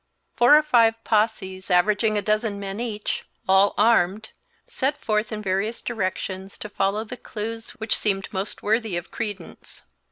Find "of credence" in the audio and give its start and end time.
8.97-9.83